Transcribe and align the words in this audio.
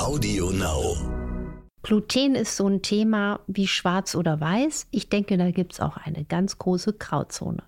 Audio 0.00 0.50
Now. 0.50 0.96
Gluten 1.82 2.34
ist 2.34 2.56
so 2.56 2.66
ein 2.66 2.80
Thema 2.80 3.40
wie 3.46 3.66
schwarz 3.66 4.14
oder 4.14 4.40
weiß. 4.40 4.86
Ich 4.90 5.10
denke, 5.10 5.36
da 5.36 5.50
gibt 5.50 5.74
es 5.74 5.80
auch 5.80 5.98
eine 5.98 6.24
ganz 6.24 6.56
große 6.56 6.94
Grauzone. 6.94 7.62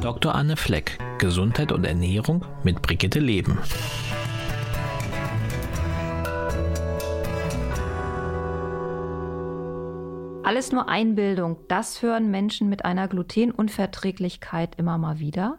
Dr. 0.00 0.32
Anne 0.32 0.56
Fleck, 0.56 0.98
Gesundheit 1.18 1.72
und 1.72 1.84
Ernährung 1.84 2.44
mit 2.62 2.80
Brigitte 2.80 3.18
Leben. 3.18 3.58
Alles 10.54 10.70
nur 10.70 10.88
Einbildung, 10.88 11.56
das 11.66 12.00
hören 12.00 12.30
Menschen 12.30 12.68
mit 12.68 12.84
einer 12.84 13.08
Glutenunverträglichkeit 13.08 14.76
immer 14.76 14.98
mal 14.98 15.18
wieder. 15.18 15.58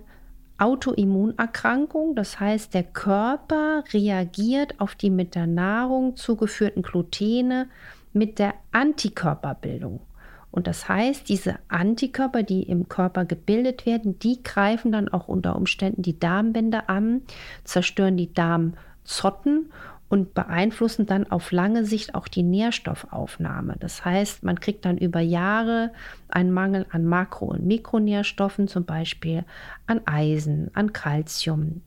Autoimmunerkrankung. 0.57 2.15
Das 2.15 2.39
heißt, 2.39 2.73
der 2.73 2.83
Körper 2.83 3.83
reagiert 3.93 4.79
auf 4.79 4.95
die 4.95 5.09
mit 5.09 5.35
der 5.35 5.47
Nahrung 5.47 6.15
zugeführten 6.15 6.81
Glutene 6.81 7.67
mit 8.13 8.39
der 8.39 8.53
Antikörperbildung. 8.71 9.99
Und 10.51 10.65
das 10.65 10.87
heißt, 10.87 11.27
diese 11.27 11.59
Antikörper, 11.67 12.41
die 12.41 12.63
im 12.63 12.87
Körper 12.87 13.25
gebildet 13.25 13.85
werden, 13.85 14.17
die 14.17 14.41
greifen 14.43 14.93
dann 14.93 15.09
auch 15.09 15.27
unter 15.27 15.57
Umständen 15.57 16.01
die 16.01 16.17
Darmwände 16.17 16.87
an, 16.87 17.21
zerstören 17.65 18.15
die 18.15 18.33
Darmzotten 18.33 19.71
und 20.09 20.33
beeinflussen 20.33 21.05
dann 21.05 21.29
auf 21.31 21.51
lange 21.51 21.85
Sicht 21.85 22.15
auch 22.15 22.27
die 22.27 22.43
Nährstoffaufnahme. 22.43 23.75
Das 23.79 24.03
heißt, 24.03 24.43
man 24.43 24.59
kriegt 24.59 24.83
dann 24.85 24.97
über 24.97 25.19
Jahre 25.19 25.91
einen 26.27 26.51
Mangel 26.51 26.87
an 26.91 27.05
Makro- 27.05 27.45
und 27.45 27.65
Mikronährstoffen, 27.65 28.67
zum 28.67 28.85
Beispiel 28.85 29.45
an 29.85 30.01
Eisen, 30.05 30.71
an 30.73 30.93
Kalzium, 30.93 31.81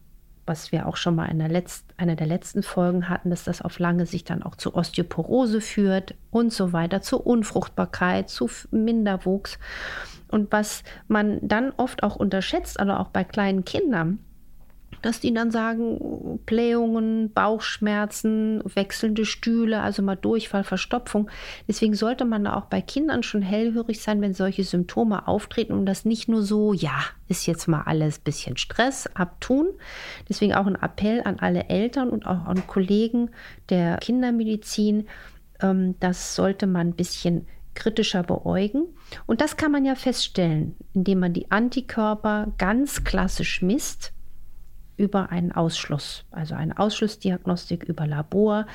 was 0.47 0.71
wir 0.71 0.87
auch 0.87 0.97
schon 0.97 1.17
mal 1.17 1.27
in 1.27 1.41
der 1.41 1.49
Letzt, 1.49 1.85
einer 1.97 2.15
der 2.15 2.29
letzten 2.29 2.63
Folgen 2.63 3.09
hatten, 3.09 3.31
dass 3.31 3.45
das 3.45 3.61
auf 3.61 3.81
lange 3.81 4.07
Sicht 4.07 4.31
dann 4.31 4.45
auch 4.45 4.55
zu 4.55 4.75
Osteoporose 4.75 5.61
führt 5.61 6.15
und 6.31 6.53
so 6.53 6.73
weiter, 6.73 7.03
zu 7.03 7.21
Unfruchtbarkeit, 7.21 8.31
zu 8.31 8.49
Minderwuchs. 8.71 9.59
Und 10.29 10.53
was 10.53 10.85
man 11.09 11.39
dann 11.43 11.73
oft 11.77 12.05
auch 12.05 12.17
unterschätzt, 12.17 12.79
aber 12.79 13.01
auch 13.01 13.09
bei 13.09 13.25
kleinen 13.25 13.65
Kindern, 13.65 14.21
dass 15.03 15.21
die 15.21 15.35
dann 15.35 15.51
sagen, 15.51 16.41
Blähungen, 16.47 17.33
Bauchschmerzen, 17.33 18.63
wechselnde 18.65 19.25
Stühle, 19.25 19.83
also 19.83 20.03
mal 20.03 20.17
Durchfall, 20.17 20.65
Verstopfung. 20.65 21.29
Deswegen 21.69 21.95
sollte 21.95 22.25
man 22.25 22.45
da 22.45 22.57
auch 22.57 22.67
bei 22.67 22.81
Kindern 22.81 23.23
schon 23.23 23.43
hellhörig 23.43 24.01
sein, 24.01 24.21
wenn 24.21 24.33
solche 24.33 24.65
Symptome 24.65 25.27
auftreten 25.29 25.73
und 25.73 25.87
das 25.87 26.05
nicht 26.05 26.29
nur 26.29 26.43
so, 26.43 26.73
ja, 26.73 27.01
ist 27.29 27.47
jetzt 27.47 27.67
mal 27.67 27.83
alles 27.83 28.19
ein 28.19 28.25
bisschen 28.25 28.57
Stress, 28.57 29.09
abtun. 29.15 29.69
Deswegen 30.29 30.55
auch 30.55 30.67
ein 30.67 30.81
Appell 30.81 31.23
an 31.25 31.39
alle 31.41 31.69
Eltern 31.69 32.09
und 32.09 32.27
auch 32.27 32.45
an 32.45 32.67
Kollegen 32.67 33.31
der 33.69 33.99
Kindermedizin, 33.99 35.09
ähm, 35.61 35.97
das 36.01 36.35
sollte 36.37 36.67
man 36.67 36.89
ein 36.89 36.97
bisschen 36.97 37.47
kritischer 37.75 38.23
beäugen. 38.23 38.85
Und 39.27 39.41
das 39.41 39.57
kann 39.57 39.73
man 39.73 39.85
ja 39.85 39.95
feststellen, 39.95 40.77
indem 40.93 41.21
man 41.21 41.33
die 41.33 41.51
Antikörper 41.51 42.53
ganz 42.59 43.05
klassisch 43.05 43.63
misst 43.63 44.13
über 45.03 45.31
einen 45.31 45.53
Ausschluss, 45.53 46.25
also 46.31 46.55
eine 46.55 46.79
Ausschlussdiagnostik 46.79 47.83
über 47.83 48.07
Labor, 48.07 48.67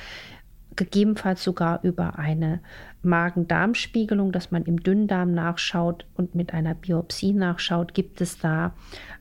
gegebenenfalls 0.76 1.42
sogar 1.42 1.82
über 1.82 2.18
eine 2.18 2.60
Magen-Darm-Spiegelung, 3.02 4.30
dass 4.30 4.50
man 4.50 4.64
im 4.64 4.82
Dünndarm 4.82 5.32
nachschaut 5.32 6.06
und 6.14 6.34
mit 6.34 6.52
einer 6.52 6.74
Biopsie 6.74 7.32
nachschaut, 7.32 7.94
gibt 7.94 8.20
es 8.20 8.38
da 8.38 8.74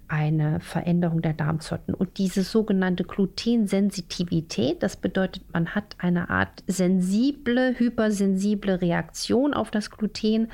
eine 0.07 0.59
Veränderung 0.59 1.22
der 1.22 1.34
Darmzotten. 1.34 1.94
Und 1.94 2.17
diese 2.17 2.44
sogenannte 2.44 3.06
Glutensensitivität, 3.06 4.84
das 4.84 4.97
bedeutet, 4.97 5.44
man 5.51 5.73
hat 5.73 5.96
eine 5.97 6.29
Art 6.29 6.63
sensible, 6.67 7.73
hypersensible 7.78 8.81
Reaktion 8.81 9.53
auf 9.53 9.72
das 9.72 9.90
Gluten 9.90 10.50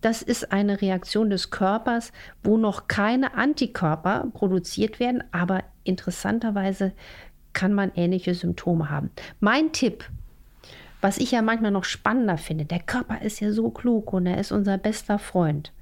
das 0.00 0.22
ist 0.22 0.52
eine 0.52 0.80
Reaktion 0.80 1.30
des 1.30 1.50
Körpers, 1.50 2.12
wo 2.42 2.56
noch 2.56 2.88
keine 2.88 3.34
Antikörper 3.34 4.28
produziert 4.32 4.98
werden, 5.00 5.22
aber 5.32 5.62
interessanterweise 5.84 6.92
kann 7.52 7.74
man 7.74 7.92
ähnliche 7.94 8.34
Symptome 8.34 8.90
haben. 8.90 9.10
Mein 9.40 9.72
Tipp, 9.72 10.08
was 11.00 11.18
ich 11.18 11.32
ja 11.32 11.42
manchmal 11.42 11.70
noch 11.70 11.84
spannender 11.84 12.38
finde, 12.38 12.64
der 12.64 12.80
Körper 12.80 13.22
ist 13.22 13.40
ja 13.40 13.52
so 13.52 13.70
klug 13.70 14.12
und 14.12 14.26
er 14.26 14.38
ist 14.38 14.52
unser 14.52 14.78
bester 14.78 15.18
Freund. 15.18 15.72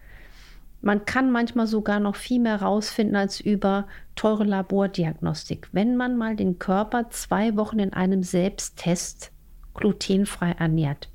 Man 0.81 1.05
kann 1.05 1.33
manchmal 1.33 1.67
sogar 1.67 1.99
noch 1.99 2.15
viel 2.15 2.41
mehr 2.41 2.63
rausfinden 2.63 3.17
als 3.17 3.41
über 3.41 3.89
teure 4.15 4.45
Labordiagnostik. 4.45 5.69
Wenn 5.73 5.97
man 5.97 6.17
mal 6.17 6.37
den 6.37 6.61
Körper 6.61 7.11
zwei 7.11 7.57
Wochen 7.57 7.81
in 7.81 7.93
einem 7.93 8.23
Selbsttest 8.23 9.33
glutenfrei 9.75 10.53
ernährt. 10.53 11.09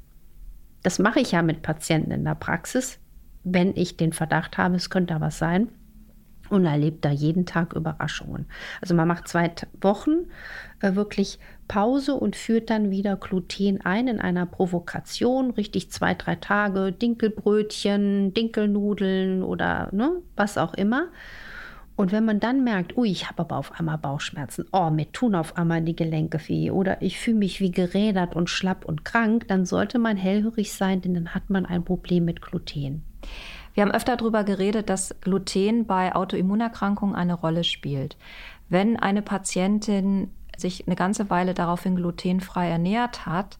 Das 0.83 0.99
mache 0.99 1.21
ich 1.21 1.31
ja 1.31 1.41
mit 1.41 1.61
Patienten 1.61 2.11
in 2.11 2.25
der 2.25 2.35
Praxis, 2.35 2.99
wenn 3.43 3.75
ich 3.75 3.97
den 3.97 4.13
Verdacht 4.13 4.57
habe, 4.57 4.75
es 4.75 4.89
könnte 4.89 5.13
da 5.13 5.21
was 5.21 5.37
sein. 5.37 5.69
Und 6.49 6.65
erlebt 6.65 7.03
da 7.05 7.09
jeden 7.09 7.45
Tag 7.45 7.73
Überraschungen. 7.73 8.45
Also 8.81 8.93
man 8.93 9.07
macht 9.07 9.27
zwei 9.27 9.51
Wochen 9.81 10.27
äh, 10.81 10.93
wirklich 10.93 11.39
Pause 11.67 12.13
und 12.13 12.35
führt 12.35 12.69
dann 12.69 12.91
wieder 12.91 13.15
Gluten 13.15 13.81
ein 13.81 14.07
in 14.07 14.19
einer 14.19 14.45
Provokation, 14.45 15.51
richtig 15.51 15.89
zwei, 15.89 16.13
drei 16.13 16.35
Tage, 16.35 16.91
Dinkelbrötchen, 16.91 18.33
Dinkelnudeln 18.33 19.41
oder 19.41 19.89
ne, 19.93 20.21
was 20.35 20.57
auch 20.57 20.73
immer. 20.73 21.07
Und 21.95 22.11
wenn 22.11 22.25
man 22.25 22.39
dann 22.39 22.63
merkt, 22.63 22.97
ui, 22.97 23.09
ich 23.09 23.29
habe 23.29 23.41
aber 23.41 23.57
auf 23.57 23.79
einmal 23.79 23.99
Bauchschmerzen, 23.99 24.65
oh, 24.71 24.89
mir 24.89 25.11
tun 25.11 25.35
auf 25.35 25.57
einmal 25.57 25.81
die 25.81 25.95
Gelenke 25.95 26.39
weh 26.47 26.71
oder 26.71 27.01
ich 27.01 27.19
fühle 27.19 27.37
mich 27.37 27.59
wie 27.59 27.71
gerädert 27.71 28.35
und 28.35 28.49
schlapp 28.49 28.85
und 28.85 29.05
krank, 29.05 29.47
dann 29.47 29.65
sollte 29.65 29.99
man 29.99 30.17
hellhörig 30.17 30.73
sein, 30.73 31.01
denn 31.01 31.13
dann 31.13 31.35
hat 31.35 31.49
man 31.49 31.65
ein 31.65 31.83
Problem 31.83 32.25
mit 32.25 32.41
Gluten. 32.41 33.03
Wir 33.73 33.83
haben 33.83 33.91
öfter 33.91 34.17
darüber 34.17 34.43
geredet, 34.43 34.89
dass 34.89 35.15
Gluten 35.21 35.85
bei 35.85 36.15
Autoimmunerkrankungen 36.15 37.15
eine 37.15 37.33
Rolle 37.33 37.63
spielt. 37.63 38.17
Wenn 38.69 38.97
eine 38.97 39.21
Patientin 39.21 40.29
sich 40.57 40.87
eine 40.87 40.95
ganze 40.95 41.29
Weile 41.29 41.53
daraufhin 41.53 41.95
glutenfrei 41.95 42.69
ernährt 42.69 43.25
hat, 43.25 43.57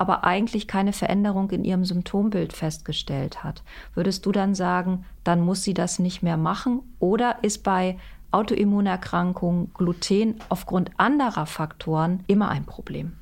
aber 0.00 0.24
eigentlich 0.24 0.66
keine 0.66 0.94
Veränderung 0.94 1.50
in 1.50 1.62
ihrem 1.62 1.84
Symptombild 1.84 2.54
festgestellt 2.54 3.44
hat, 3.44 3.62
würdest 3.94 4.24
du 4.24 4.32
dann 4.32 4.54
sagen, 4.54 5.04
dann 5.24 5.42
muss 5.42 5.62
sie 5.62 5.74
das 5.74 5.98
nicht 5.98 6.22
mehr 6.22 6.38
machen? 6.38 6.80
Oder 7.00 7.36
ist 7.42 7.62
bei 7.64 7.98
Autoimmunerkrankungen 8.30 9.74
Gluten 9.74 10.36
aufgrund 10.48 10.90
anderer 10.96 11.44
Faktoren 11.44 12.24
immer 12.28 12.48
ein 12.48 12.64
Problem? 12.64 13.12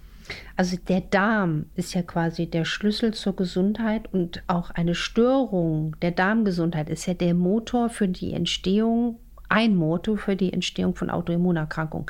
Also 0.54 0.76
der 0.76 1.00
Darm 1.00 1.66
ist 1.74 1.94
ja 1.94 2.02
quasi 2.02 2.46
der 2.46 2.64
Schlüssel 2.64 3.12
zur 3.12 3.34
Gesundheit 3.34 4.12
und 4.14 4.44
auch 4.46 4.70
eine 4.70 4.94
Störung 4.94 5.96
der 6.00 6.12
Darmgesundheit 6.12 6.90
ist 6.90 7.06
ja 7.06 7.14
der 7.14 7.34
Motor 7.34 7.88
für 7.90 8.06
die 8.06 8.34
Entstehung 8.34 9.18
ein 9.48 9.76
Motor 9.76 10.18
für 10.18 10.36
die 10.36 10.52
Entstehung 10.52 10.94
von 10.94 11.10
Autoimmunerkrankungen. 11.10 12.06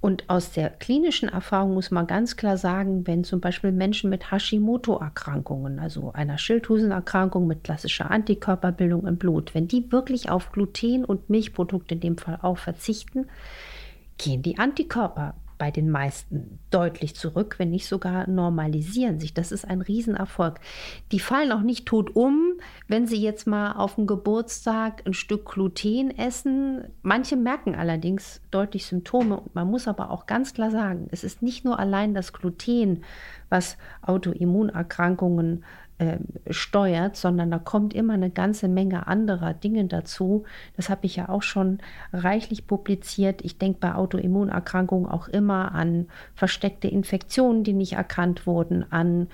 Und 0.00 0.24
aus 0.28 0.52
der 0.52 0.70
klinischen 0.70 1.28
Erfahrung 1.28 1.74
muss 1.74 1.90
man 1.90 2.06
ganz 2.06 2.36
klar 2.36 2.56
sagen, 2.56 3.06
wenn 3.06 3.24
zum 3.24 3.40
Beispiel 3.40 3.72
Menschen 3.72 4.10
mit 4.10 4.30
Hashimoto-Erkrankungen, 4.30 5.78
also 5.78 6.12
einer 6.12 6.38
Schilddrüsenerkrankung 6.38 7.46
mit 7.46 7.64
klassischer 7.64 8.10
Antikörperbildung 8.10 9.06
im 9.06 9.16
Blut, 9.16 9.54
wenn 9.54 9.68
die 9.68 9.90
wirklich 9.90 10.30
auf 10.30 10.52
Gluten 10.52 11.04
und 11.04 11.30
Milchprodukte 11.30 11.94
in 11.94 12.00
dem 12.00 12.18
Fall 12.18 12.38
auch 12.42 12.58
verzichten, 12.58 13.26
gehen 14.18 14.42
die 14.42 14.58
Antikörper 14.58 15.34
bei 15.58 15.70
den 15.70 15.90
meisten 15.90 16.58
deutlich 16.70 17.16
zurück, 17.16 17.56
wenn 17.58 17.70
nicht 17.70 17.86
sogar 17.86 18.28
normalisieren 18.28 19.18
sich. 19.18 19.34
Das 19.34 19.52
ist 19.52 19.68
ein 19.68 19.80
Riesenerfolg. 19.80 20.60
Die 21.12 21.20
fallen 21.20 21.52
auch 21.52 21.62
nicht 21.62 21.86
tot 21.86 22.14
um, 22.14 22.54
wenn 22.86 23.06
sie 23.06 23.20
jetzt 23.20 23.46
mal 23.46 23.72
auf 23.72 23.96
dem 23.96 24.06
Geburtstag 24.06 25.02
ein 25.06 25.14
Stück 25.14 25.50
Gluten 25.50 26.16
essen. 26.16 26.84
Manche 27.02 27.36
merken 27.36 27.74
allerdings 27.74 28.40
deutlich 28.50 28.86
Symptome 28.86 29.42
man 29.54 29.68
muss 29.68 29.88
aber 29.88 30.10
auch 30.10 30.26
ganz 30.26 30.54
klar 30.54 30.70
sagen, 30.70 31.08
es 31.10 31.24
ist 31.24 31.42
nicht 31.42 31.64
nur 31.64 31.78
allein 31.78 32.14
das 32.14 32.32
Gluten, 32.32 33.02
was 33.48 33.76
Autoimmunerkrankungen 34.02 35.64
äh, 35.98 36.18
steuert, 36.50 37.16
sondern 37.16 37.50
da 37.50 37.58
kommt 37.58 37.92
immer 37.92 38.14
eine 38.14 38.30
ganze 38.30 38.68
Menge 38.68 39.06
anderer 39.08 39.52
Dinge 39.52 39.84
dazu. 39.86 40.44
Das 40.76 40.90
habe 40.90 41.06
ich 41.06 41.16
ja 41.16 41.28
auch 41.28 41.42
schon 41.42 41.78
reichlich 42.12 42.66
publiziert. 42.66 43.44
Ich 43.44 43.58
denke 43.58 43.80
bei 43.80 43.94
Autoimmunerkrankungen 43.94 45.10
auch 45.10 45.26
immer 45.26 45.74
an 45.74 46.06
versteckte 46.34 46.86
Infektionen, 46.88 47.64
die 47.64 47.72
nicht 47.72 47.94
erkannt 47.94 48.46
wurden, 48.46 48.84
an 48.92 49.26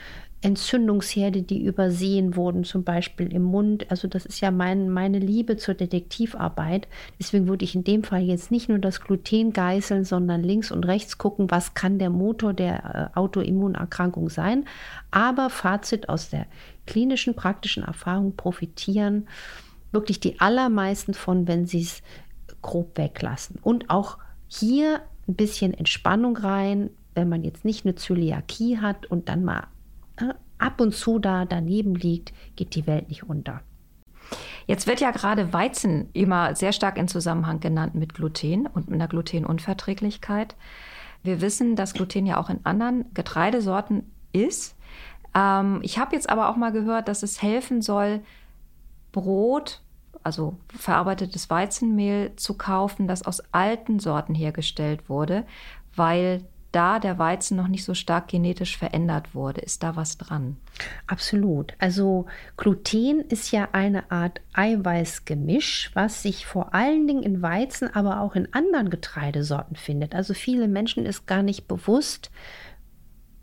Entzündungsherde, 0.45 1.41
die 1.41 1.65
übersehen 1.65 2.37
wurden, 2.37 2.65
zum 2.65 2.85
Beispiel 2.85 3.33
im 3.33 3.43
Mund. 3.43 3.91
Also 3.91 4.09
das 4.09 4.27
ist 4.27 4.41
ja 4.41 4.51
mein, 4.51 4.91
meine 4.91 5.19
Liebe 5.19 5.57
zur 5.57 5.73
Detektivarbeit. 5.73 6.87
Deswegen 7.19 7.49
würde 7.49 7.65
ich 7.65 7.75
in 7.75 7.83
dem 7.83 8.05
Fall 8.05 8.21
jetzt 8.21 8.51
nicht 8.51 8.69
nur 8.69 8.79
das 8.79 9.01
Gluten 9.01 9.55
geißeln, 9.55 10.05
sondern 10.05 10.43
links 10.43 10.71
und 10.71 10.85
rechts 10.85 11.17
gucken, 11.17 11.51
was 11.51 11.73
kann 11.73 11.99
der 11.99 12.11
Motor 12.11 12.53
der 12.53 13.11
äh, 13.15 13.19
Autoimmunerkrankung 13.19 14.29
sein. 14.29 14.67
Aber 15.11 15.49
Fazit 15.49 16.11
aus 16.11 16.29
der 16.29 16.45
klinischen, 16.87 17.35
praktischen 17.35 17.83
Erfahrung 17.83 18.37
profitieren 18.37 19.27
wirklich 19.93 20.21
die 20.21 20.41
allermeisten 20.41 21.15
von, 21.15 21.49
wenn 21.49 21.65
sie 21.65 21.81
es 21.81 22.03
grob 22.61 22.99
weglassen. 22.99 23.59
Und 23.63 23.89
auch 23.89 24.19
hier 24.49 25.01
ein 25.27 25.37
bisschen 25.37 25.73
Entspannung 25.73 26.37
rein, 26.37 26.91
wenn 27.15 27.31
man 27.31 27.45
jetzt 27.45 27.65
nicht 27.65 27.87
eine 27.87 27.95
Zöliakie 27.95 28.79
hat 28.79 29.07
und 29.07 29.31
dann 29.31 29.43
mal 29.43 29.69
ab 30.59 30.81
und 30.81 30.95
zu 30.95 31.19
da 31.19 31.45
daneben 31.45 31.95
liegt, 31.95 32.33
geht 32.57 32.75
die 32.75 32.87
Welt 32.87 33.09
nicht 33.09 33.25
unter. 33.25 33.61
Jetzt 34.67 34.87
wird 34.87 35.01
ja 35.01 35.11
gerade 35.11 35.53
Weizen 35.53 36.09
immer 36.13 36.55
sehr 36.55 36.73
stark 36.73 36.97
in 36.97 37.09
Zusammenhang 37.09 37.61
genannt 37.61 37.95
mit 37.95 38.15
Gluten 38.15 38.67
und 38.67 38.89
mit 38.89 38.95
einer 38.95 39.09
Glutenunverträglichkeit. 39.09 40.57
Wir 41.23 41.41
wissen, 41.41 41.77
dass 41.77 41.95
Gluten 41.95 42.27
ja 42.27 42.39
auch 42.39 42.51
in 42.51 42.61
anderen 42.65 43.13
Getreidesorten 43.15 44.11
ist. 44.33 44.77
Ähm, 45.35 45.81
ich 45.83 45.99
habe 45.99 46.15
jetzt 46.15 46.31
aber 46.31 46.49
auch 46.49 46.57
mal 46.57 46.73
gehört, 46.73 47.09
dass 47.09 47.23
es 47.23 47.43
helfen 47.43 47.83
soll, 47.83 48.21
Brot, 49.13 49.83
also 50.23 50.57
verarbeitetes 50.69 51.51
Weizenmehl 51.51 52.35
zu 52.37 52.55
kaufen, 52.55 53.07
das 53.07 53.27
aus 53.27 53.43
alten 53.53 53.99
Sorten 53.99 54.35
hergestellt 54.35 55.09
wurde, 55.09 55.45
weil 55.95 56.43
da 56.75 56.99
der 56.99 57.19
Weizen 57.19 57.57
noch 57.57 57.69
nicht 57.69 57.85
so 57.85 57.95
stark 57.95 58.29
genetisch 58.29 58.77
verändert 58.77 59.35
wurde. 59.35 59.61
Ist 59.61 59.83
da 59.83 59.97
was 59.97 60.19
dran? 60.19 60.57
Absolut. 61.07 61.75
Also 61.79 62.27
Gluten 62.57 63.21
ist 63.21 63.53
ja 63.53 63.69
eine 63.73 64.11
Art 64.11 64.41
Eiweißgemisch, 64.55 65.93
was 65.95 66.23
sich 66.23 66.47
vor 66.47 66.75
allen 66.75 67.07
Dingen 67.07 67.23
in 67.23 67.43
Weizen, 67.43 67.95
aber 67.95 68.21
auch 68.21 68.35
in 68.35 68.53
anderen 68.53 68.91
Getreidesorten 68.91 69.77
findet. 69.77 70.15
Also 70.15 70.35
viele 70.35 70.67
Menschen 70.67 71.07
ist 71.07 71.27
gar 71.27 71.43
nicht 71.43 71.69
bewusst, 71.69 72.31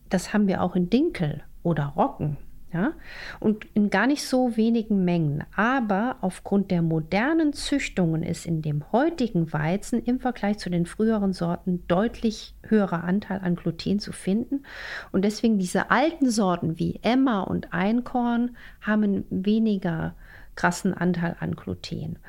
das 0.10 0.34
haben 0.34 0.48
wir 0.48 0.62
auch 0.62 0.76
in 0.76 0.90
Dinkel 0.90 1.42
oder 1.64 1.86
Roggen. 1.96 2.38
Ja? 2.74 2.94
Und 3.40 3.66
in 3.74 3.90
gar 3.90 4.08
nicht 4.08 4.24
so 4.26 4.56
wenigen 4.56 5.04
Mengen. 5.04 5.44
Aber 5.56 6.18
aufgrund 6.22 6.72
der 6.72 6.82
modernen 6.82 7.54
Züchtungen 7.54 8.24
ist 8.24 8.46
in 8.46 8.62
dem 8.62 8.92
heutigen 8.92 9.52
Weizen 9.52 10.04
im 10.04 10.20
Vergleich 10.20 10.58
zu 10.58 10.70
den 10.70 10.86
früheren 10.86 11.34
Sorten 11.34 11.84
deutlich 11.88 12.54
höherer 12.64 13.04
Anteil 13.04 13.40
an 13.44 13.56
Gluten 13.56 14.00
zu 14.00 14.12
finden. 14.12 14.64
Und 15.12 15.24
deswegen 15.26 15.60
diese 15.60 15.92
alten 15.92 16.30
Sorten 16.30 16.80
wie 16.80 17.00
Emma 17.02 17.42
und 17.42 17.74
Einkorn 17.74 18.56
haben 18.82 19.04
einen 19.04 19.26
weniger 19.30 20.16
krassen 20.56 20.94
Anteil 20.94 21.36
an 21.40 21.56
Gluten. 21.56 22.20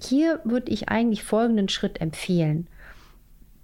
Hier 0.00 0.40
würde 0.44 0.72
ich 0.72 0.88
eigentlich 0.88 1.22
folgenden 1.22 1.68
Schritt 1.68 2.00
empfehlen. 2.00 2.66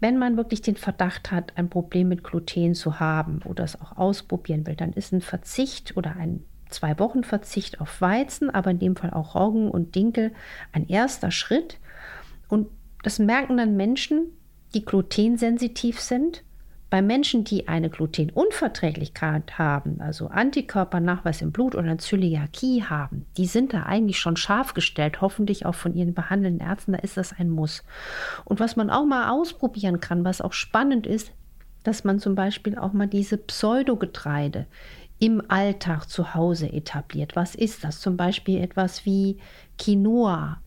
Wenn 0.00 0.19
man 0.19 0.37
wirklich 0.37 0.62
den 0.62 0.77
Verdacht 0.77 1.33
hat, 1.33 1.53
ein 1.56 1.69
Problem 1.69 2.09
mit 2.09 2.23
Gluten 2.23 2.75
zu 2.75 3.00
haben 3.00 3.41
oder 3.45 3.65
es 3.65 3.81
auch 3.81 3.97
ausprobieren 3.97 4.67
will, 4.67 4.77
dann 4.77 4.93
ist 4.93 5.12
ein 5.12 5.21
Verzicht 5.21 5.97
oder 5.97 6.17
ein 6.17 6.45
zwei 6.71 6.99
Wochen 6.99 7.25
Verzicht 7.25 7.81
auf 7.81 8.00
Weizen, 8.00 8.50
aber 8.50 8.71
in 8.71 8.79
dem 8.79 8.97
Fall 8.97 9.11
auch 9.11 9.35
Roggen 9.35 9.71
und 9.71 9.95
Dinkel 9.95 10.33
ein 10.73 10.87
erster 10.87 11.31
Schritt. 11.31 11.79
Und 12.49 12.69
das 13.03 13.19
merken 13.19 13.56
dann 13.56 13.77
Menschen, 13.77 14.27
die 14.75 14.85
glutensensitiv 14.85 16.01
sind 16.01 16.44
bei 16.90 17.02
Menschen, 17.02 17.44
die 17.44 17.69
eine 17.69 17.90
Glutenunverträglichkeit 17.90 19.58
haben, 19.58 20.00
also 20.00 20.29
Antikörpernachweis 20.29 21.43
im 21.43 21.52
Blut 21.52 21.75
oder 21.75 21.99
Zöliakie 21.99 22.82
haben, 22.82 23.26
die 23.37 23.46
sind 23.46 23.75
da 23.75 23.82
eigentlich 23.82 24.19
schon 24.19 24.37
scharf 24.37 24.73
gestellt, 24.73 25.20
hoffentlich 25.20 25.67
auch 25.67 25.75
von 25.75 25.94
ihren 25.94 26.14
behandelnden 26.14 26.67
Ärzten, 26.67 26.93
da 26.93 26.99
ist 26.99 27.19
das 27.19 27.35
ein 27.38 27.50
Muss. 27.50 27.85
Und 28.44 28.58
was 28.58 28.76
man 28.76 28.88
auch 28.88 29.05
mal 29.05 29.31
ausprobieren 29.31 30.01
kann, 30.01 30.24
was 30.24 30.41
auch 30.41 30.55
spannend 30.55 31.06
ist, 31.06 31.32
dass 31.82 32.05
man 32.05 32.19
zum 32.19 32.34
Beispiel 32.34 32.79
auch 32.79 32.93
mal 32.93 33.06
diese 33.06 33.36
Pseudogetreide 33.36 34.67
im 35.19 35.43
Alltag 35.48 36.06
zu 36.06 36.34
Hause 36.34 36.72
etabliert. 36.72 37.36
Was 37.36 37.55
ist 37.55 37.84
das? 37.84 38.01
Zum 38.01 38.17
Beispiel 38.17 38.60
etwas 38.60 39.05
wie 39.05 39.39
Quinoa, 39.79 40.58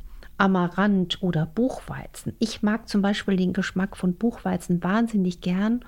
Amaranth 0.41 1.21
oder 1.21 1.45
Buchweizen. 1.45 2.35
Ich 2.39 2.63
mag 2.63 2.89
zum 2.89 3.03
Beispiel 3.03 3.35
den 3.35 3.53
Geschmack 3.53 3.95
von 3.95 4.15
Buchweizen 4.15 4.83
wahnsinnig 4.83 5.39
gern 5.41 5.85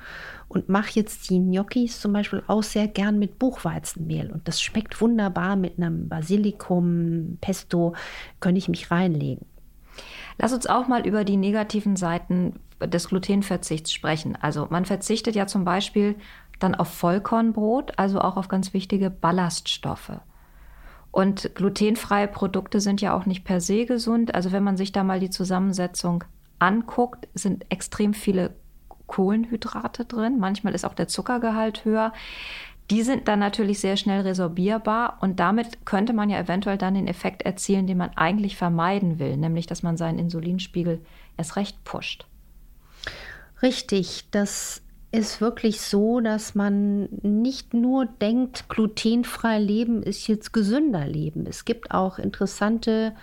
und 0.48 0.70
mache 0.70 0.92
jetzt 0.94 1.32
die 1.32 1.40
Gnocchis 1.40 2.00
zum 2.00 2.14
Beispiel 2.14 2.44
auch 2.46 2.62
sehr 2.62 2.88
gern 2.88 3.18
mit 3.18 3.40
Buchweizenmehl. 3.40 4.32
Und 4.32 4.48
das 4.48 4.62
schmeckt 4.62 5.02
wunderbar 5.02 5.56
mit 5.56 5.80
einem 5.80 6.08
Basilikum, 6.08 7.40
Pesto, 7.42 7.96
könnte 8.42 8.60
ich 8.60 8.70
mich 8.70 8.92
reinlegen. 8.92 9.48
Lass 10.38 10.54
uns 10.54 10.68
auch 10.68 10.88
mal 10.88 11.08
über 11.08 11.24
die 11.24 11.38
negativen 11.38 11.96
Seiten 11.96 12.60
des 12.80 13.10
Glutenverzichts 13.10 13.92
sprechen. 13.92 14.38
Also 14.40 14.68
man 14.70 14.86
verzichtet 14.86 15.36
ja 15.36 15.48
zum 15.48 15.66
Beispiel 15.66 16.16
dann 16.60 16.76
auf 16.76 16.90
Vollkornbrot, 16.90 17.98
also 17.98 18.22
auch 18.22 18.38
auf 18.38 18.50
ganz 18.50 18.72
wichtige 18.76 19.10
Ballaststoffe. 19.10 20.12
Und 21.14 21.54
glutenfreie 21.54 22.28
Produkte 22.28 22.82
sind 22.82 23.00
ja 23.00 23.14
auch 23.16 23.28
nicht 23.28 23.46
per 23.46 23.62
se 23.62 23.86
gesund. 23.86 24.34
Also 24.34 24.52
wenn 24.52 24.64
man 24.64 24.78
sich 24.78 24.92
da 24.92 25.04
mal 25.04 25.20
die 25.20 25.30
Zusammensetzung 25.30 26.24
anguckt, 26.58 27.28
sind 27.36 27.68
extrem 27.70 28.16
viele 28.16 28.56
Kohlenhydrate 29.06 30.06
drin. 30.06 30.40
Manchmal 30.40 30.74
ist 30.74 30.86
auch 30.86 30.96
der 30.96 31.08
Zuckergehalt 31.08 31.86
höher. 31.86 32.14
Die 32.90 33.04
sind 33.04 33.28
dann 33.28 33.38
natürlich 33.38 33.80
sehr 33.80 33.96
schnell 33.96 34.22
resorbierbar 34.22 35.20
und 35.22 35.40
damit 35.40 35.86
könnte 35.86 36.14
man 36.14 36.32
ja 36.32 36.40
eventuell 36.40 36.80
dann 36.80 36.96
den 36.96 37.08
Effekt 37.08 37.44
erzielen, 37.44 37.86
den 37.86 37.98
man 38.00 38.10
eigentlich 38.16 38.58
vermeiden 38.58 39.20
will, 39.20 39.38
nämlich 39.38 39.68
dass 39.68 39.84
man 39.84 39.98
seinen 39.98 40.18
Insulinspiegel 40.18 41.00
erst 41.38 41.56
recht 41.58 41.84
pusht. 41.84 42.26
Richtig, 43.62 44.30
das 44.32 44.83
ist 45.14 45.42
wirklich 45.42 45.80
so, 45.80 46.22
dass 46.22 46.56
man 46.56 47.08
nicht 47.22 47.76
nur 47.76 48.08
denkt, 48.08 48.68
glutenfrei 48.68 49.60
leben 49.60 50.02
ist 50.02 50.28
jetzt 50.28 50.54
gesünder 50.54 51.06
leben. 51.06 51.46
Es 51.48 51.66
gibt 51.66 51.92
auch 51.92 52.18
interessante 52.18 53.14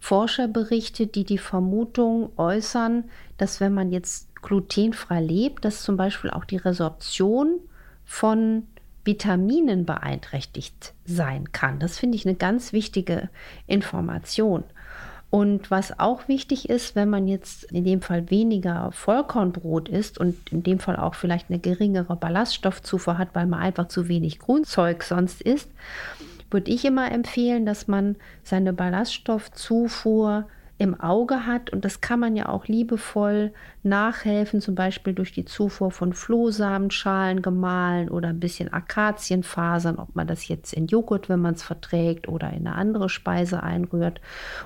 Forscherberichte, 0.00 1.06
die 1.06 1.24
die 1.24 1.36
Vermutung 1.36 2.32
äußern, 2.38 3.04
dass 3.36 3.60
wenn 3.60 3.74
man 3.74 3.92
jetzt 3.92 4.34
glutenfrei 4.40 5.20
lebt, 5.20 5.66
dass 5.66 5.82
zum 5.82 5.98
Beispiel 5.98 6.30
auch 6.30 6.46
die 6.46 6.56
Resorption 6.56 7.60
von 8.06 8.66
Vitaminen 9.04 9.84
beeinträchtigt 9.84 10.94
sein 11.04 11.52
kann. 11.52 11.78
Das 11.80 11.98
finde 11.98 12.16
ich 12.16 12.26
eine 12.26 12.36
ganz 12.36 12.72
wichtige 12.72 13.28
Information. 13.66 14.64
Und 15.28 15.70
was 15.70 15.98
auch 15.98 16.28
wichtig 16.28 16.70
ist, 16.70 16.94
wenn 16.94 17.10
man 17.10 17.26
jetzt 17.26 17.64
in 17.64 17.84
dem 17.84 18.00
Fall 18.00 18.30
weniger 18.30 18.90
Vollkornbrot 18.92 19.88
isst 19.88 20.18
und 20.18 20.52
in 20.52 20.62
dem 20.62 20.78
Fall 20.78 20.96
auch 20.96 21.14
vielleicht 21.14 21.50
eine 21.50 21.58
geringere 21.58 22.16
Ballaststoffzufuhr 22.16 23.18
hat, 23.18 23.30
weil 23.34 23.46
man 23.46 23.60
einfach 23.60 23.88
zu 23.88 24.08
wenig 24.08 24.38
Grünzeug 24.38 25.02
sonst 25.02 25.42
isst, 25.42 25.70
würde 26.50 26.70
ich 26.70 26.84
immer 26.84 27.10
empfehlen, 27.10 27.66
dass 27.66 27.88
man 27.88 28.16
seine 28.44 28.72
Ballaststoffzufuhr 28.72 30.46
im 30.78 30.98
Auge 31.00 31.46
hat. 31.46 31.70
Und 31.70 31.84
das 31.84 32.00
kann 32.00 32.20
man 32.20 32.36
ja 32.36 32.48
auch 32.48 32.66
liebevoll 32.66 33.52
nachhelfen, 33.82 34.60
zum 34.60 34.74
Beispiel 34.74 35.14
durch 35.14 35.32
die 35.32 35.44
Zufuhr 35.44 35.90
von 35.90 36.12
Flohsamenschalen 36.12 37.42
gemahlen 37.42 38.10
oder 38.10 38.28
ein 38.28 38.40
bisschen 38.40 38.72
Akazienfasern, 38.72 39.98
ob 39.98 40.14
man 40.14 40.26
das 40.26 40.48
jetzt 40.48 40.72
in 40.72 40.86
Joghurt, 40.86 41.28
wenn 41.28 41.40
man 41.40 41.54
es 41.54 41.62
verträgt, 41.62 42.28
oder 42.28 42.50
in 42.50 42.66
eine 42.66 42.76
andere 42.76 43.08
Speise 43.08 43.62
einrührt. 43.62 44.20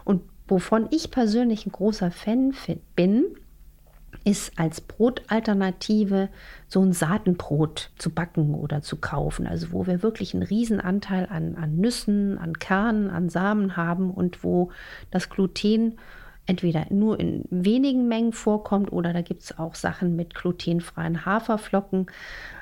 Und 0.04 0.22
wovon 0.50 0.88
ich 0.90 1.10
persönlich 1.10 1.66
ein 1.66 1.72
großer 1.72 2.10
Fan 2.10 2.54
bin, 2.94 3.24
ist 4.24 4.58
als 4.58 4.80
Brotalternative 4.80 6.28
so 6.68 6.82
ein 6.82 6.92
Saatenbrot 6.92 7.90
zu 7.96 8.10
backen 8.10 8.54
oder 8.54 8.82
zu 8.82 8.96
kaufen. 8.96 9.46
Also 9.46 9.72
wo 9.72 9.86
wir 9.86 10.02
wirklich 10.02 10.34
einen 10.34 10.42
Riesenanteil 10.42 11.26
an, 11.30 11.56
an 11.56 11.76
Nüssen, 11.76 12.36
an 12.38 12.58
Kernen, 12.58 13.08
an 13.08 13.28
Samen 13.28 13.76
haben 13.76 14.10
und 14.10 14.44
wo 14.44 14.72
das 15.10 15.30
Gluten 15.30 15.98
entweder 16.46 16.86
nur 16.90 17.20
in 17.20 17.44
wenigen 17.50 18.08
Mengen 18.08 18.32
vorkommt 18.32 18.92
oder 18.92 19.12
da 19.12 19.22
gibt 19.22 19.42
es 19.42 19.58
auch 19.58 19.74
Sachen 19.74 20.16
mit 20.16 20.34
glutenfreien 20.34 21.24
Haferflocken. 21.24 22.06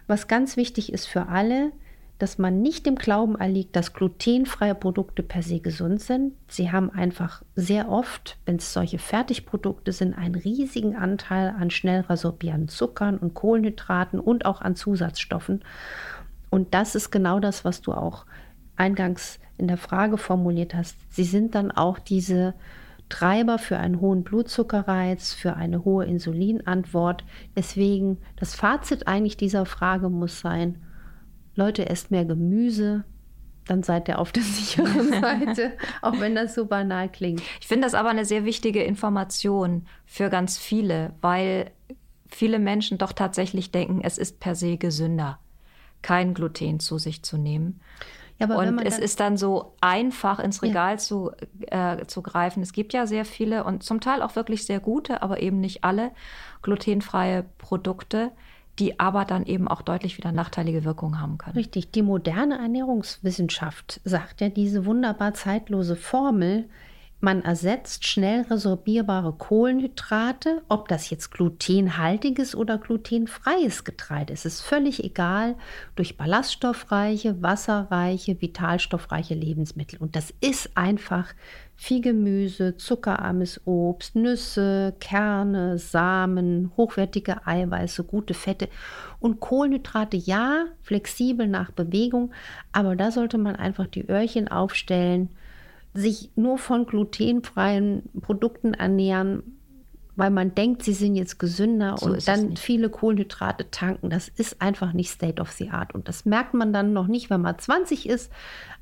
Was 0.07 0.29
ganz 0.29 0.57
wichtig 0.57 0.93
ist 0.93 1.07
für 1.07 1.29
alle, 1.29 1.73
dass 2.19 2.39
man 2.39 2.63
nicht 2.63 2.87
dem 2.87 2.97
Glauben 2.97 3.37
erliegt, 3.37 3.77
dass 3.77 3.93
glutenfreie 3.93 4.75
Produkte 4.75 5.23
per 5.23 5.43
se 5.43 5.61
gesund 5.61 6.01
sind. 6.01 6.35
Sie 6.49 6.73
haben 6.73 6.91
einfach 6.91 7.43
sehr 7.55 7.89
oft, 7.89 8.39
wenn 8.45 8.57
es 8.57 8.73
solche 8.73 8.99
Fertigprodukte 8.99 9.93
sind, 9.93 10.15
einen 10.15 10.35
riesigen 10.35 10.97
Anteil 10.97 11.55
an 11.57 11.71
schnell 11.71 12.01
resorbierenden 12.01 12.69
Zuckern 12.69 13.19
und 13.19 13.35
Kohlenhydraten 13.35 14.19
und 14.19 14.47
auch 14.47 14.61
an 14.61 14.75
Zusatzstoffen. 14.75 15.63
Und 16.51 16.75
das 16.75 16.95
ist 16.95 17.11
genau 17.11 17.39
das, 17.39 17.65
was 17.65 17.83
du 17.83 17.93
auch 17.93 18.27
eingangs 18.77 19.39
in 19.57 19.69
der 19.69 19.77
Frage 19.77 20.19
formuliert 20.19 20.75
hast. 20.75 20.97
Sie 21.11 21.25
sind 21.25 21.55
dann 21.55 21.71
auch 21.71 21.99
diese 21.99 22.55
Treiber 23.09 23.59
für 23.59 23.79
einen 23.79 24.01
hohen 24.01 24.23
Blutzuckerreiz, 24.23 25.33
für 25.35 25.57
eine 25.57 25.85
hohe 25.85 26.05
Insulinantwort. 26.05 27.25
Deswegen 27.57 28.19
das 28.37 28.55
Fazit 28.55 29.07
eigentlich 29.07 29.37
dieser 29.37 29.67
Frage 29.67 30.09
muss 30.09 30.41
sein, 30.41 30.79
Leute, 31.59 31.91
esst 31.91 32.13
mehr 32.13 32.25
Gemüse, 32.25 33.03
dann 33.67 33.83
seid 33.83 34.09
ihr 34.09 34.21
auf 34.21 34.31
der 34.31 34.43
sicheren 34.45 35.11
Seite, 35.21 35.73
auch 36.01 36.19
wenn 36.21 36.37
das 36.37 36.55
so 36.55 36.67
banal 36.67 37.11
klingt. 37.11 37.43
Ich 37.61 37.67
finde 37.67 37.85
das 37.85 37.95
aber 37.95 38.11
eine 38.11 38.25
sehr 38.25 38.45
wichtige 38.45 38.83
Information 38.85 39.87
für 40.07 40.31
ganz 40.31 40.57
viele, 40.57 41.15
weil 41.21 41.73
viele 42.29 42.61
Menschen 42.61 42.97
doch 42.97 43.13
tatsächlich 43.13 43.73
denken, 43.73 44.01
es 44.03 44.19
ist 44.19 44.39
per 44.39 44.55
se 44.55 44.77
gesünder, 44.77 45.41
kein 46.01 46.33
Gluten 46.33 46.79
zu 46.79 46.99
sich 46.99 47.25
zu 47.25 47.37
nehmen. 47.37 47.81
Ja, 48.39 48.47
und 48.57 48.79
es 48.79 49.01
ist 49.01 49.19
dann 49.19 49.37
so 49.37 49.75
einfach 49.81 50.39
ins 50.39 50.63
Regal 50.63 50.93
ja. 50.93 50.99
zu, 50.99 51.33
äh, 51.67 52.07
zu 52.07 52.23
greifen. 52.23 52.63
Es 52.63 52.73
gibt 52.73 52.93
ja 52.93 53.05
sehr 53.05 53.25
viele 53.25 53.65
und 53.65 53.83
zum 53.83 54.01
Teil 54.01 54.23
auch 54.23 54.37
wirklich 54.37 54.65
sehr 54.65 54.79
gute, 54.79 55.23
aber 55.23 55.43
eben 55.43 55.59
nicht 55.59 55.83
alle 55.83 56.13
glutenfreie 56.63 57.47
Produkte 57.59 58.31
die 58.79 59.01
aber 59.01 59.25
dann 59.25 59.45
eben 59.45 59.69
auch 59.69 59.83
deutlich 59.83 60.19
wieder 60.19 60.33
nachteilige 60.33 60.85
Wirkungen 60.85 61.21
haben 61.21 61.39
können. 61.39 61.57
Richtig, 61.57 61.91
die 61.91 62.03
moderne 62.03 62.59
Ernährungswissenschaft 62.59 64.01
sagt 64.05 64.41
ja 64.41 64.49
diese 64.49 64.87
wunderbar 64.87 65.35
zeitlose 65.35 65.97
Formel, 65.97 66.69
man 67.21 67.43
ersetzt 67.43 68.07
schnell 68.07 68.43
resorbierbare 68.43 69.33
Kohlenhydrate, 69.33 70.63
ob 70.69 70.87
das 70.87 71.11
jetzt 71.11 71.33
glutenhaltiges 71.33 72.55
oder 72.55 72.79
glutenfreies 72.79 73.83
Getreide 73.83 74.33
ist, 74.33 74.47
ist 74.47 74.63
völlig 74.63 75.03
egal, 75.03 75.57
durch 75.97 76.17
ballaststoffreiche, 76.17 77.43
wasserreiche, 77.43 78.41
vitalstoffreiche 78.41 79.35
Lebensmittel. 79.35 79.99
Und 79.99 80.15
das 80.15 80.33
ist 80.41 80.77
einfach 80.77 81.35
viel 81.75 82.01
Gemüse, 82.01 82.77
zuckerarmes 82.77 83.63
Obst, 83.65 84.15
Nüsse, 84.15 84.95
Kerne, 85.01 85.77
Samen, 85.79 86.71
hochwertige 86.77 87.47
Eiweiße, 87.47 88.05
gute 88.05 88.35
Fette 88.35 88.69
und 89.19 89.41
Kohlenhydrate, 89.41 90.17
ja, 90.17 90.67
flexibel 90.83 91.49
nach 91.49 91.73
Bewegung, 91.73 92.33
aber 92.71 92.95
da 92.95 93.11
sollte 93.11 93.39
man 93.39 93.57
einfach 93.57 93.89
die 93.89 94.09
Öhrchen 94.09 94.47
aufstellen, 94.47 95.31
sich 95.95 96.31
nur 96.37 96.59
von 96.59 96.87
glutenfreien 96.87 98.03
Produkten 98.21 98.75
ernähren, 98.75 99.59
weil 100.19 100.31
man 100.31 100.53
denkt, 100.53 100.83
sie 100.83 100.95
sind 100.95 101.15
jetzt 101.15 101.39
gesünder 101.39 101.97
so 101.97 102.07
und 102.07 102.27
dann 102.27 102.57
viele 102.57 102.91
Kohlenhydrate 102.91 103.71
tanken. 103.71 104.11
Das 104.11 104.27
ist 104.27 104.61
einfach 104.61 104.93
nicht 104.93 105.11
State 105.11 105.41
of 105.41 105.53
the 105.53 105.71
Art. 105.71 105.95
Und 105.95 106.09
das 106.09 106.25
merkt 106.25 106.55
man 106.55 106.73
dann 106.73 106.93
noch 106.93 107.07
nicht, 107.07 107.31
wenn 107.31 107.41
man 107.41 107.57
20 107.57 108.09
ist, 108.09 108.33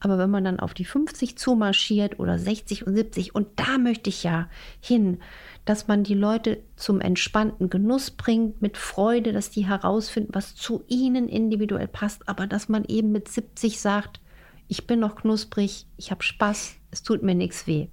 aber 0.00 0.16
wenn 0.16 0.30
man 0.30 0.44
dann 0.44 0.60
auf 0.60 0.72
die 0.72 0.86
50 0.86 1.36
zumarschiert 1.36 2.18
oder 2.18 2.38
60 2.38 2.86
und 2.86 2.96
70, 2.96 3.34
und 3.34 3.48
da 3.56 3.76
möchte 3.76 4.08
ich 4.08 4.22
ja 4.22 4.48
hin, 4.80 5.18
dass 5.66 5.88
man 5.88 6.04
die 6.04 6.14
Leute 6.14 6.62
zum 6.74 7.02
entspannten 7.02 7.68
Genuss 7.68 8.12
bringt, 8.12 8.62
mit 8.62 8.78
Freude, 8.78 9.34
dass 9.34 9.50
die 9.50 9.66
herausfinden, 9.66 10.30
was 10.32 10.54
zu 10.54 10.84
ihnen 10.88 11.28
individuell 11.28 11.88
passt, 11.88 12.26
aber 12.30 12.46
dass 12.46 12.70
man 12.70 12.86
eben 12.86 13.12
mit 13.12 13.28
70 13.28 13.78
sagt, 13.78 14.20
ich 14.68 14.86
bin 14.86 15.00
noch 15.00 15.16
knusprig, 15.16 15.86
ich 15.98 16.10
habe 16.10 16.22
Spaß, 16.22 16.76
es 16.96 17.02
tut 17.02 17.22
mir 17.22 17.34
nichts 17.34 17.66
weh. 17.66 17.88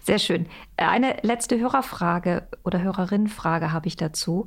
Sehr 0.00 0.18
schön. 0.18 0.46
Eine 0.78 1.18
letzte 1.20 1.58
Hörerfrage 1.58 2.48
oder 2.64 2.80
Hörerinnenfrage 2.80 3.70
habe 3.70 3.86
ich 3.86 3.96
dazu. 3.96 4.46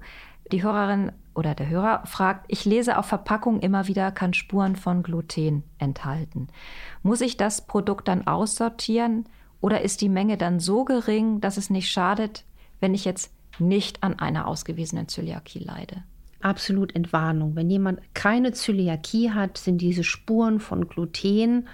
Die 0.51 0.63
Hörerin 0.63 1.11
oder 1.35 1.53
der 1.53 1.69
Hörer 1.69 2.07
fragt, 2.07 2.45
ich 2.47 2.65
lese 2.65 2.97
auf 2.97 3.05
Verpackung 3.05 3.59
immer 3.59 3.87
wieder, 3.87 4.11
kann 4.11 4.33
Spuren 4.33 4.75
von 4.75 5.03
Gluten 5.03 5.63
enthalten. 5.77 6.47
Muss 7.03 7.21
ich 7.21 7.37
das 7.37 7.67
Produkt 7.67 8.07
dann 8.07 8.25
aussortieren 8.25 9.25
oder 9.61 9.81
ist 9.81 10.01
die 10.01 10.09
Menge 10.09 10.37
dann 10.37 10.59
so 10.59 10.83
gering, 10.83 11.39
dass 11.39 11.57
es 11.57 11.69
nicht 11.69 11.91
schadet, 11.91 12.43
wenn 12.79 12.95
ich 12.95 13.05
jetzt 13.05 13.31
nicht 13.59 14.01
an 14.01 14.17
einer 14.17 14.47
ausgewiesenen 14.47 15.07
Zöliakie 15.07 15.59
leide? 15.59 16.03
Absolut 16.41 16.95
Entwarnung. 16.95 17.55
Wenn 17.55 17.69
jemand 17.69 17.99
keine 18.15 18.53
Zöliakie 18.53 19.29
hat, 19.29 19.59
sind 19.59 19.79
diese 19.79 20.03
Spuren 20.03 20.59
von 20.59 20.87
Gluten 20.87 21.67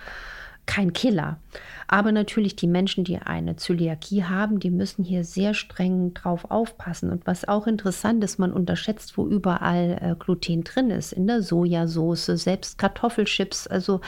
kein 0.68 0.94
Killer. 0.94 1.40
Aber 1.88 2.12
natürlich 2.12 2.56
die 2.56 2.68
Menschen, 2.68 3.04
die 3.06 3.18
eine 3.18 3.56
Zöliakie 3.56 4.26
haben, 4.26 4.60
die 4.60 4.70
müssen 4.70 5.04
hier 5.04 5.24
sehr 5.24 5.54
streng 5.54 6.14
drauf 6.14 6.52
aufpassen. 6.52 7.10
Und 7.10 7.26
was 7.26 7.48
auch 7.48 7.66
interessant 7.66 8.24
ist, 8.24 8.38
man 8.38 8.54
unterschätzt, 8.54 9.18
wo 9.18 9.26
überall 9.26 9.98
äh, 10.02 10.16
Gluten 10.20 10.64
drin 10.64 10.92
ist. 10.92 11.14
In 11.14 11.26
der 11.26 11.42
Sojasauce, 11.42 12.26
selbst 12.26 12.78
Kartoffelchips. 12.78 13.68
Also 13.68 14.02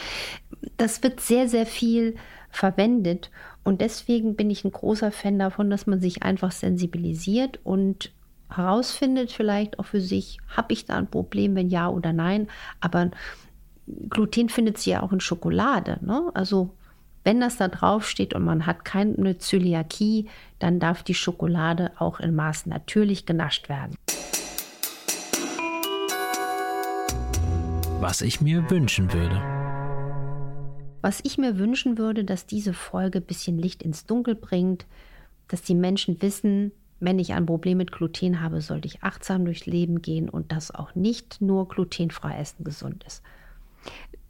das 0.78 1.01
wird 1.01 1.22
sehr, 1.22 1.48
sehr 1.48 1.66
viel 1.66 2.16
verwendet. 2.51 3.32
Und 3.63 3.82
deswegen 3.82 4.36
bin 4.36 4.50
ich 4.50 4.66
ein 4.66 4.72
großer 4.72 5.12
Fan 5.12 5.39
davon, 5.39 5.70
dass 5.70 5.88
man 5.88 6.01
sich 6.01 6.24
einfach 6.24 6.51
sensibilisiert 6.51 7.60
und 7.63 8.12
herausfindet, 8.50 9.32
vielleicht 9.32 9.80
auch 9.80 9.86
für 9.86 10.01
sich, 10.01 10.39
habe 10.50 10.74
ich 10.74 10.86
da 10.86 10.98
ein 10.98 11.10
Problem, 11.10 11.56
wenn 11.56 11.70
ja 11.70 11.88
oder 11.88 12.13
nein. 12.13 12.48
Aber 12.82 13.12
Gluten 14.10 14.50
findet 14.50 14.77
sie 14.77 14.91
ja 14.91 15.03
auch 15.03 15.12
in 15.12 15.19
Schokolade. 15.19 16.00
Ne? 16.01 16.31
Also 16.34 16.72
wenn 17.24 17.39
das 17.39 17.58
da 17.58 17.67
drauf 17.67 18.08
steht 18.08 18.34
und 18.34 18.43
man 18.43 18.65
hat 18.65 18.86
keine 18.86 19.38
Zöliakie, 19.38 20.27
dann 20.60 20.79
darf 20.79 21.03
die 21.03 21.13
Schokolade 21.13 21.91
auch 21.98 22.19
in 22.19 22.36
Maßen 22.36 22.72
natürlich 22.72 23.25
genascht 23.25 23.69
werden. 23.69 23.96
Was 28.00 28.22
ich 28.22 28.39
mir 28.39 28.69
wünschen 28.69 29.12
würde. 29.12 29.41
Was 31.01 31.19
ich 31.24 31.38
mir 31.38 31.58
wünschen 31.58 31.98
würde, 31.98 32.24
dass 32.24 32.46
diese 32.46 32.74
Folge 32.74 33.19
ein 33.19 33.25
bisschen 33.25 33.58
Licht 33.58 33.84
ins 33.84 34.05
Dunkel 34.05 34.36
bringt, 34.36 34.86
dass 35.48 35.62
die 35.62 35.75
Menschen 35.75 36.22
wissen, 36.22 36.72
wenn 37.00 37.19
ich 37.19 37.34
ein 37.34 37.46
Problem 37.46 37.77
mit 37.77 37.91
Gluten 37.91 38.41
habe, 38.41 38.62
sollte 38.62 38.88
ich 38.88 39.03
achtsam 39.03 39.46
durchs 39.46 39.65
Leben 39.65 40.01
gehen 40.01 40.29
und 40.29 40.51
dass 40.51 40.74
auch 40.74 40.96
nicht 40.96 41.41
nur 41.41 41.67
glutenfrei 41.67 42.38
essen 42.39 42.63
gesund 42.63 43.03
ist. 43.05 43.24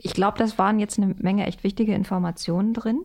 Ich 0.02 0.14
glaube, 0.14 0.38
das 0.38 0.58
waren 0.58 0.80
jetzt 0.80 0.98
eine 0.98 1.14
Menge 1.20 1.46
echt 1.46 1.64
wichtige 1.64 1.94
Informationen 1.94 2.74
drin. 2.74 3.04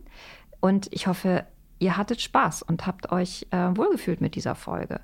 Und 0.61 0.87
ich 0.91 1.07
hoffe, 1.07 1.45
ihr 1.77 1.97
hattet 1.97 2.21
Spaß 2.21 2.63
und 2.63 2.87
habt 2.87 3.11
euch 3.11 3.45
äh, 3.51 3.75
wohlgefühlt 3.75 4.21
mit 4.21 4.35
dieser 4.35 4.55
Folge. 4.55 5.01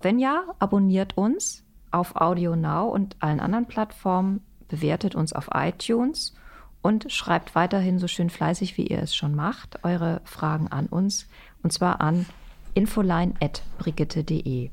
Wenn 0.00 0.18
ja, 0.18 0.42
abonniert 0.58 1.16
uns 1.16 1.64
auf 1.90 2.16
Audio 2.16 2.56
Now 2.56 2.88
und 2.88 3.16
allen 3.20 3.38
anderen 3.40 3.66
Plattformen, 3.66 4.42
bewertet 4.68 5.14
uns 5.14 5.32
auf 5.32 5.50
iTunes 5.54 6.34
und 6.82 7.12
schreibt 7.12 7.54
weiterhin 7.54 7.98
so 7.98 8.08
schön 8.08 8.30
fleißig, 8.30 8.76
wie 8.76 8.86
ihr 8.86 9.00
es 9.00 9.14
schon 9.14 9.34
macht, 9.34 9.84
eure 9.84 10.20
Fragen 10.24 10.68
an 10.68 10.86
uns. 10.86 11.28
Und 11.62 11.72
zwar 11.72 12.00
an 12.00 12.26
infoline.brigitte.de. 12.74 14.70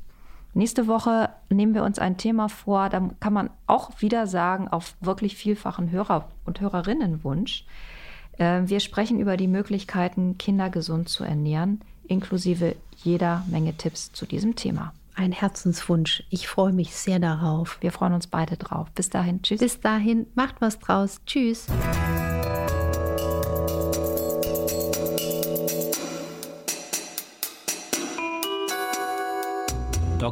Nächste 0.58 0.88
Woche 0.88 1.28
nehmen 1.50 1.72
wir 1.72 1.84
uns 1.84 2.00
ein 2.00 2.16
Thema 2.16 2.48
vor, 2.48 2.88
da 2.88 3.10
kann 3.20 3.32
man 3.32 3.48
auch 3.68 4.02
wieder 4.02 4.26
sagen, 4.26 4.66
auf 4.66 4.96
wirklich 5.00 5.36
vielfachen 5.36 5.92
Hörer- 5.92 6.28
und 6.46 6.60
Hörerinnenwunsch. 6.60 7.64
Äh, 8.38 8.62
wir 8.64 8.80
sprechen 8.80 9.20
über 9.20 9.36
die 9.36 9.46
Möglichkeiten, 9.46 10.36
Kinder 10.36 10.68
gesund 10.68 11.08
zu 11.10 11.22
ernähren, 11.22 11.80
inklusive 12.08 12.74
jeder 12.96 13.44
Menge 13.48 13.76
Tipps 13.76 14.10
zu 14.10 14.26
diesem 14.26 14.56
Thema. 14.56 14.92
Ein 15.14 15.30
Herzenswunsch. 15.30 16.24
Ich 16.28 16.48
freue 16.48 16.72
mich 16.72 16.92
sehr 16.92 17.20
darauf. 17.20 17.78
Wir 17.80 17.92
freuen 17.92 18.14
uns 18.14 18.26
beide 18.26 18.56
drauf. 18.56 18.90
Bis 18.96 19.10
dahin, 19.10 19.42
tschüss. 19.42 19.60
Bis 19.60 19.78
dahin, 19.78 20.26
macht 20.34 20.56
was 20.60 20.80
draus. 20.80 21.20
Tschüss. 21.24 21.68